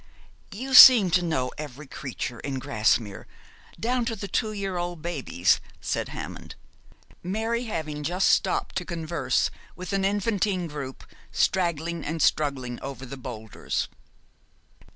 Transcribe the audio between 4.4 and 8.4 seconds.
year old babies,' said Hammond, Mary having just